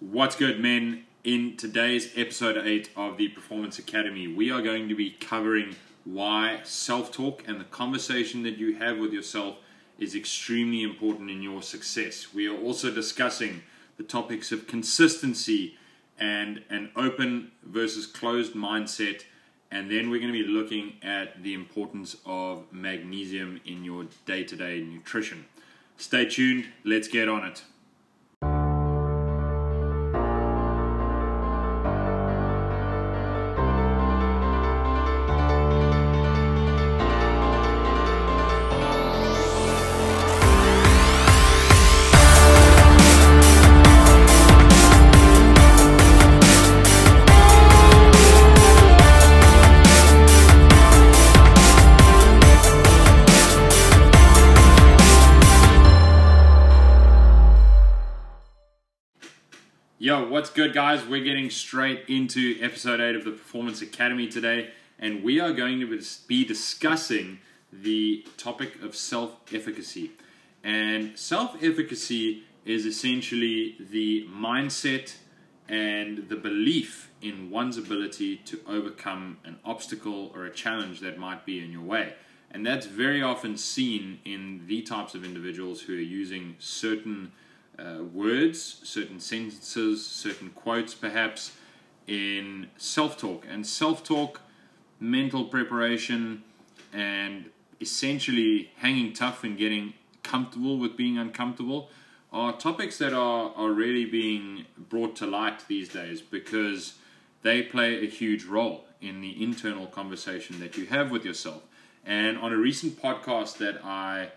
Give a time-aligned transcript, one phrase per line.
[0.00, 1.04] What's good, men?
[1.22, 6.60] In today's episode 8 of the Performance Academy, we are going to be covering why
[6.64, 9.58] self talk and the conversation that you have with yourself
[10.00, 12.34] is extremely important in your success.
[12.34, 13.62] We are also discussing
[13.96, 15.78] the topics of consistency
[16.18, 19.22] and an open versus closed mindset.
[19.70, 24.42] And then we're going to be looking at the importance of magnesium in your day
[24.42, 25.44] to day nutrition.
[25.96, 27.62] Stay tuned, let's get on it.
[60.44, 61.02] What's good, guys?
[61.06, 65.80] We're getting straight into episode 8 of the Performance Academy today, and we are going
[65.80, 67.38] to be discussing
[67.72, 70.10] the topic of self efficacy.
[70.62, 75.14] And self efficacy is essentially the mindset
[75.66, 81.46] and the belief in one's ability to overcome an obstacle or a challenge that might
[81.46, 82.12] be in your way.
[82.50, 87.32] And that's very often seen in the types of individuals who are using certain
[87.78, 91.52] uh, words, certain sentences, certain quotes, perhaps
[92.06, 93.46] in self talk.
[93.50, 94.40] And self talk,
[95.00, 96.44] mental preparation,
[96.92, 97.46] and
[97.80, 101.90] essentially hanging tough and getting comfortable with being uncomfortable
[102.32, 106.94] are topics that are, are really being brought to light these days because
[107.42, 111.62] they play a huge role in the internal conversation that you have with yourself.
[112.04, 114.30] And on a recent podcast that I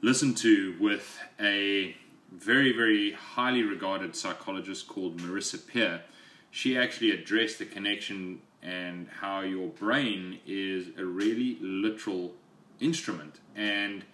[0.00, 1.96] listened to with a
[2.32, 6.02] very, very highly regarded psychologist called Marissa Peer,
[6.50, 12.32] she actually addressed the connection and how your brain is a really literal
[12.80, 13.40] instrument.
[13.54, 14.04] And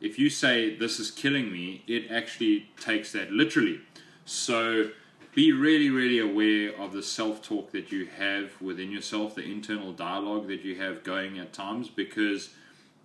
[0.00, 3.80] if you say, This is killing me, it actually takes that literally.
[4.24, 4.90] So
[5.34, 9.92] be really, really aware of the self talk that you have within yourself, the internal
[9.92, 12.50] dialogue that you have going at times, because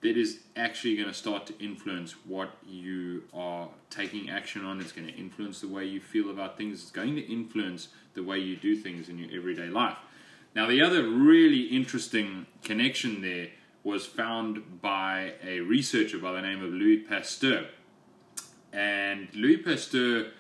[0.02, 4.82] that is actually going to start to influence what you are taking action on.
[4.82, 6.82] It's going to influence the way you feel about things.
[6.82, 9.98] It's going to influence the way you do things in your everyday life.
[10.56, 13.50] Now, the other really interesting connection there
[13.84, 17.68] was found by a researcher by the name of Louis Pasteur.
[18.74, 20.32] And Louis Pasteur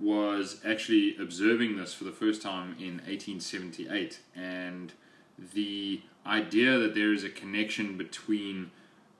[0.00, 4.20] was actually observing this for the first time in 1878.
[4.34, 4.92] And
[5.38, 8.70] the idea that there is a connection between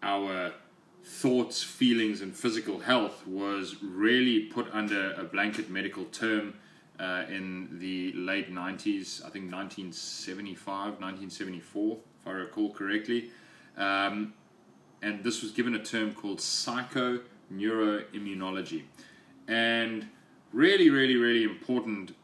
[0.03, 0.53] our
[1.05, 6.55] thoughts, feelings, and physical health was really put under a blanket medical term
[6.99, 13.31] uh, in the late 90s, I think 1975, 1974, if I recall correctly.
[13.77, 14.35] Um,
[15.03, 18.85] and this was given a term called psychoneuroimmunology.
[19.47, 20.09] And
[20.53, 22.15] really, really, really important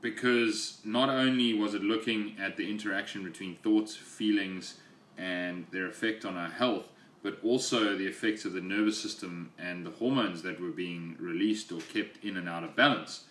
[0.00, 4.78] because not only was it looking at the interaction between thoughts, feelings,
[5.16, 6.88] and their effect on our health,
[7.22, 11.70] but also the effects of the nervous system and the hormones that were being released
[11.70, 13.24] or kept in and out of balance.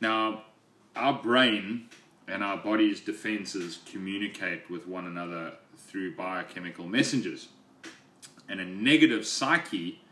[0.00, 0.44] Now,
[0.94, 1.88] our brain
[2.28, 7.48] and our body's defenses communicate with one another through biochemical messengers.
[8.48, 10.02] And a negative psyche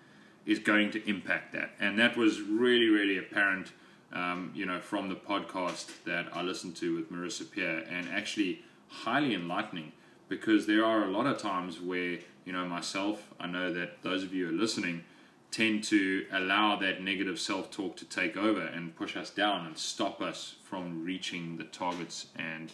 [0.47, 1.71] is going to impact that.
[1.79, 3.73] And that was really, really apparent,
[4.13, 8.65] um, you know, from the podcast that I listened to with Marissa Peer and actually
[8.89, 9.93] highly enlightening
[10.29, 12.19] because there are a lot of times where
[12.49, 15.05] you know, myself, I know that those of you who are listening
[15.51, 19.77] tend to allow that negative self talk to take over and push us down and
[19.77, 22.73] stop us from reaching the targets and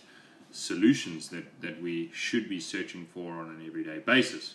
[0.52, 4.54] solutions that, that we should be searching for on an everyday basis.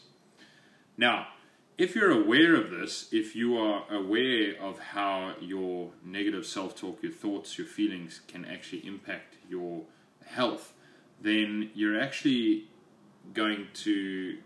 [0.97, 1.27] Now,
[1.77, 7.03] if you're aware of this, if you are aware of how your negative self talk,
[7.03, 9.81] your thoughts, your feelings can actually impact your
[10.25, 10.71] health,
[11.19, 12.69] then you're actually
[13.33, 14.37] going to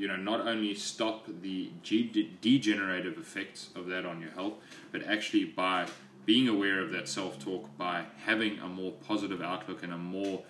[0.00, 4.54] you know not only stop the degenerative effects of that on your health,
[4.92, 5.86] but actually by
[6.24, 10.42] being aware of that self talk, by having a more positive outlook and a more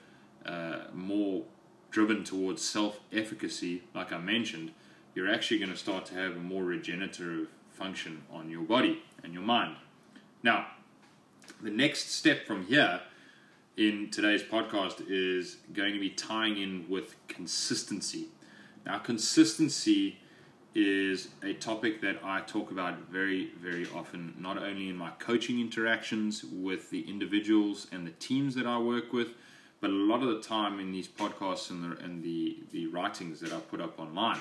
[0.47, 1.43] uh, more
[1.91, 4.70] driven towards self efficacy, like I mentioned,
[5.14, 9.35] you're actually going to start to have a more regenerative function on your body and
[9.35, 9.76] your mind.
[10.44, 10.69] Now,
[11.61, 13.00] the next step from here
[13.76, 18.29] in today's podcast is going to be tying in with consistency.
[18.87, 20.19] Now, consistency
[20.75, 25.61] is a topic that I talk about very, very often, not only in my coaching
[25.61, 29.29] interactions with the individuals and the teams that I work with,
[29.81, 33.41] but a lot of the time in these podcasts and the, and the, the writings
[33.41, 34.41] that I put up online.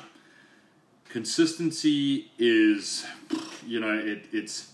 [1.07, 3.05] Consistency is,
[3.65, 4.73] you know, it, it's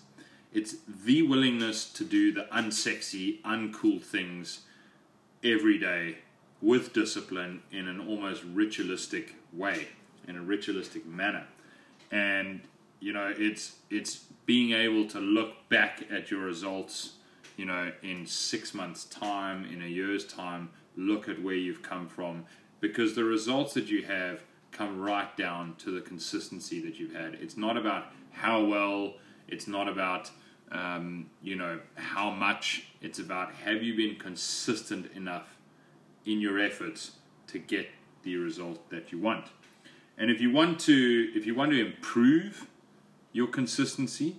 [0.51, 4.61] it's the willingness to do the unsexy, uncool things
[5.43, 6.19] every day
[6.61, 9.87] with discipline in an almost ritualistic way,
[10.27, 11.45] in a ritualistic manner.
[12.11, 12.61] And
[12.99, 17.13] you know, it's it's being able to look back at your results,
[17.57, 22.07] you know, in six months' time, in a year's time, look at where you've come
[22.07, 22.45] from,
[22.79, 24.41] because the results that you have
[24.71, 27.35] come right down to the consistency that you've had.
[27.35, 29.13] It's not about how well,
[29.47, 30.29] it's not about
[30.71, 32.87] um, you know how much.
[33.01, 35.57] It's about have you been consistent enough
[36.25, 37.11] in your efforts
[37.47, 37.87] to get
[38.25, 39.45] the result that you want.
[40.17, 42.67] And if you want to, if you want to improve
[43.31, 44.37] your consistency,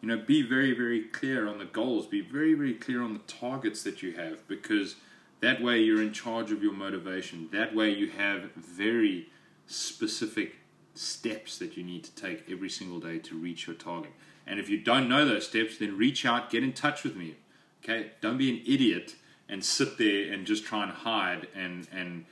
[0.00, 2.06] you know, be very, very clear on the goals.
[2.06, 4.96] Be very, very clear on the targets that you have, because
[5.40, 7.48] that way you're in charge of your motivation.
[7.52, 9.28] That way you have very
[9.66, 10.56] specific
[10.94, 14.12] steps that you need to take every single day to reach your target.
[14.46, 17.36] And if you don't know those steps, then reach out, get in touch with me.
[17.82, 19.14] Okay, don't be an idiot
[19.48, 22.24] and sit there and just try and hide and and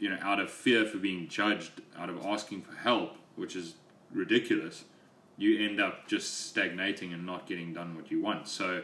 [0.00, 3.74] you know out of fear for being judged, out of asking for help, which is
[4.10, 4.84] ridiculous.
[5.36, 8.48] You end up just stagnating and not getting done what you want.
[8.48, 8.82] So,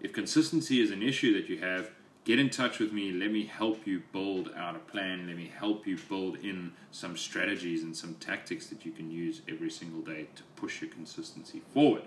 [0.00, 1.90] if consistency is an issue that you have,
[2.24, 3.12] get in touch with me.
[3.12, 5.26] Let me help you build out a plan.
[5.26, 9.42] Let me help you build in some strategies and some tactics that you can use
[9.48, 12.02] every single day to push your consistency forward.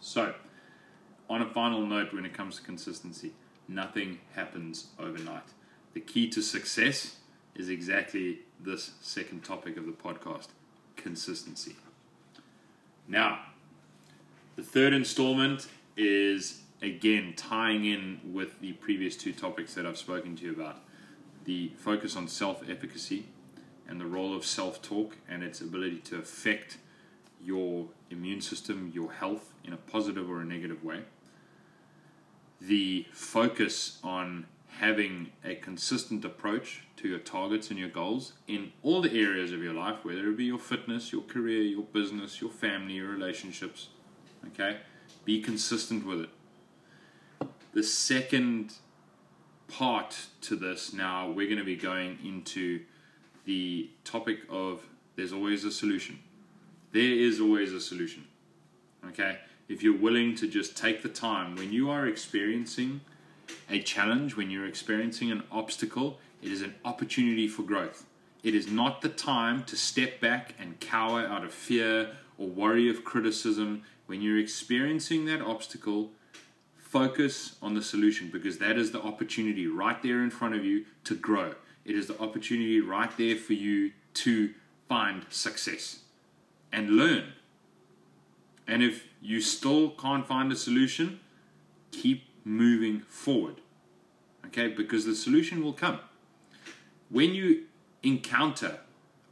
[0.00, 0.34] So,
[1.28, 3.32] on a final note, when it comes to consistency,
[3.66, 5.52] nothing happens overnight.
[5.94, 7.16] The key to success
[7.54, 10.48] is exactly this second topic of the podcast
[10.96, 11.76] consistency.
[13.06, 13.40] Now,
[14.56, 20.34] the third installment is again tying in with the previous two topics that I've spoken
[20.36, 20.80] to you about
[21.44, 23.26] the focus on self efficacy
[23.86, 26.78] and the role of self talk and its ability to affect
[27.40, 31.02] your immune system, your health in a positive or a negative way.
[32.60, 34.46] The focus on
[34.80, 39.62] having a consistent approach to your targets and your goals in all the areas of
[39.62, 43.88] your life, whether it be your fitness, your career, your business, your family, your relationships.
[44.48, 44.78] Okay?
[45.24, 47.48] Be consistent with it.
[47.72, 48.74] The second
[49.68, 52.80] part to this now, we're going to be going into
[53.44, 54.86] the topic of
[55.16, 56.18] there's always a solution.
[56.92, 58.26] There is always a solution.
[59.08, 59.38] Okay?
[59.68, 63.00] If you're willing to just take the time when you are experiencing
[63.70, 68.06] a challenge, when you're experiencing an obstacle, it is an opportunity for growth.
[68.42, 72.90] It is not the time to step back and cower out of fear or worry
[72.90, 73.82] of criticism.
[74.06, 76.10] When you're experiencing that obstacle,
[76.76, 80.84] focus on the solution because that is the opportunity right there in front of you
[81.04, 81.54] to grow.
[81.84, 84.54] It is the opportunity right there for you to
[84.88, 86.00] find success
[86.72, 87.32] and learn.
[88.66, 91.20] And if you still can't find a solution,
[91.90, 93.56] keep moving forward.
[94.46, 96.00] Okay, because the solution will come.
[97.10, 97.64] When you
[98.02, 98.78] encounter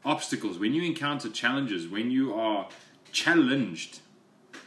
[0.04, 2.68] obstacles, when you encounter challenges, when you are
[3.12, 4.00] challenged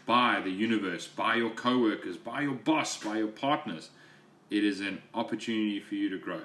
[0.06, 3.90] by the universe, by your coworkers, by your boss, by your partners,
[4.50, 6.42] it is an opportunity for you to grow.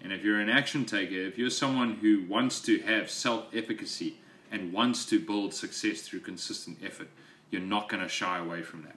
[0.00, 4.16] And if you're an action taker, if you're someone who wants to have self efficacy
[4.50, 7.08] and wants to build success through consistent effort,
[7.50, 8.96] you're not going to shy away from that.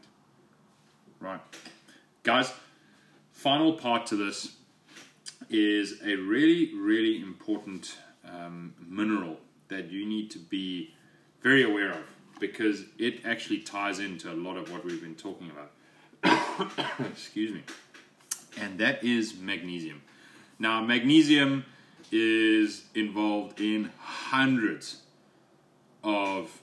[1.20, 1.40] Right?
[2.26, 2.52] Guys,
[3.34, 4.56] final part to this
[5.48, 10.96] is a really, really important um, mineral that you need to be
[11.44, 12.04] very aware of
[12.40, 16.72] because it actually ties into a lot of what we've been talking about.
[17.12, 17.62] Excuse me.
[18.60, 20.02] And that is magnesium.
[20.58, 21.64] Now, magnesium
[22.12, 25.04] is involved in hundreds
[26.04, 26.60] of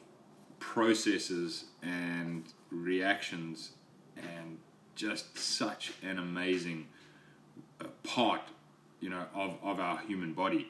[0.58, 3.70] processes and reactions
[4.16, 4.58] and
[5.02, 6.86] just such an amazing
[7.80, 8.40] uh, part,
[9.00, 10.68] you know, of, of our human body.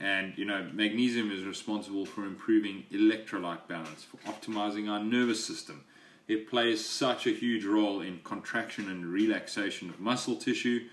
[0.00, 5.84] And you know, magnesium is responsible for improving electrolyte balance, for optimizing our nervous system.
[6.28, 10.88] It plays such a huge role in contraction and relaxation of muscle tissue.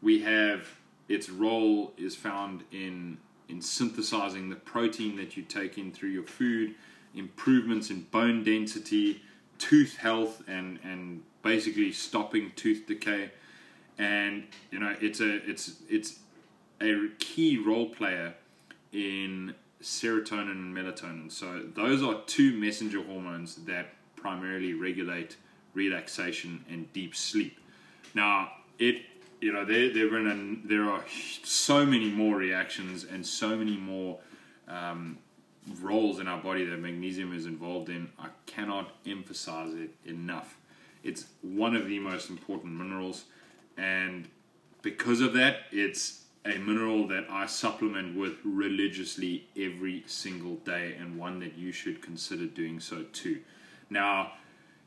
[0.00, 0.66] We have
[1.08, 3.18] its role is found in
[3.50, 6.74] in synthesizing the protein that you take in through your food,
[7.14, 9.20] improvements in bone density,
[9.58, 13.30] tooth health, and and basically stopping tooth decay.
[13.98, 16.18] And you know, it's a it's it's
[16.80, 18.34] a key role player
[18.92, 21.30] in serotonin and melatonin.
[21.30, 25.36] So those are two messenger hormones that primarily regulate
[25.74, 27.58] relaxation and deep sleep.
[28.14, 29.02] Now, it
[29.40, 30.08] you know there there
[30.64, 31.04] there are
[31.42, 34.18] so many more reactions and so many more
[34.68, 35.18] um,
[35.80, 38.10] roles in our body that magnesium is involved in.
[38.18, 40.56] I cannot emphasize it enough.
[41.02, 43.24] It's one of the most important minerals,
[43.76, 44.28] and
[44.82, 51.18] because of that, it's a mineral that I supplement with religiously every single day, and
[51.18, 53.40] one that you should consider doing so too.
[53.90, 54.32] Now,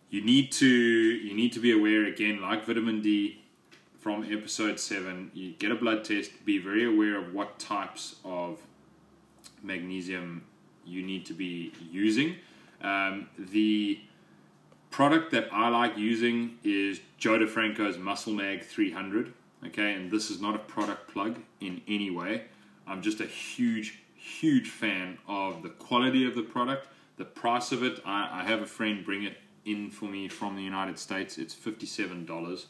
[0.09, 3.41] you need to you need to be aware again, like vitamin D
[3.99, 5.31] from episode seven.
[5.33, 6.45] You get a blood test.
[6.45, 8.59] Be very aware of what types of
[9.61, 10.43] magnesium
[10.87, 12.35] you need to be using.
[12.81, 13.99] Um, the
[14.89, 19.33] product that I like using is Joe DeFranco's Muscle Mag 300.
[19.65, 22.43] Okay, and this is not a product plug in any way.
[22.85, 27.83] I'm just a huge, huge fan of the quality of the product, the price of
[27.83, 27.99] it.
[28.05, 31.37] I, I have a friend bring it in for me from the United States.
[31.37, 32.65] It's $57.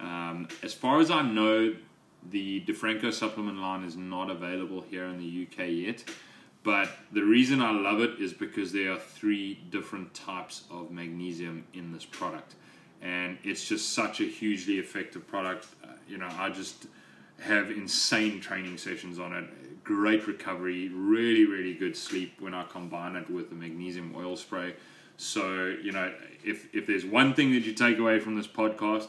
[0.00, 1.74] Um, as far as I know,
[2.30, 6.04] the DeFranco supplement line is not available here in the UK yet.
[6.62, 11.64] But the reason I love it is because there are three different types of magnesium
[11.74, 12.54] in this product.
[13.00, 15.66] And it's just such a hugely effective product.
[15.82, 16.86] Uh, you know, I just
[17.40, 19.82] have insane training sessions on it.
[19.82, 24.74] Great recovery, really, really good sleep when I combine it with the magnesium oil spray.
[25.16, 26.12] So, you know,
[26.44, 29.08] if, if there's one thing that you take away from this podcast,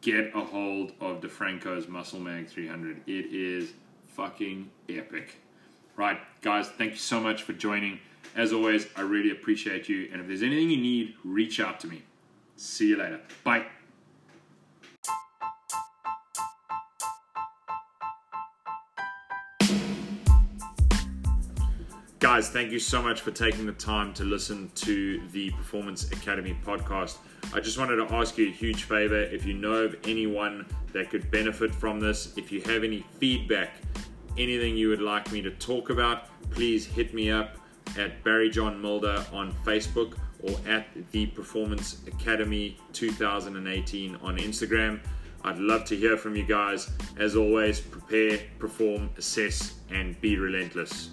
[0.00, 3.02] get a hold of DeFranco's Muscle Mag 300.
[3.08, 3.72] It is
[4.06, 5.36] fucking epic.
[5.96, 8.00] Right, guys, thank you so much for joining.
[8.34, 10.08] As always, I really appreciate you.
[10.12, 12.02] And if there's anything you need, reach out to me.
[12.56, 13.20] See you later.
[13.44, 13.66] Bye.
[22.18, 26.56] Guys, thank you so much for taking the time to listen to the Performance Academy
[26.64, 27.18] podcast.
[27.52, 29.20] I just wanted to ask you a huge favor.
[29.20, 33.74] If you know of anyone that could benefit from this, if you have any feedback,
[34.38, 37.56] anything you would like me to talk about, please hit me up
[37.98, 45.00] at Barry John Mulder on Facebook or at the Performance Academy 2018 on Instagram.
[45.44, 46.90] I'd love to hear from you guys.
[47.18, 51.10] As always, prepare, perform, assess, and be relentless.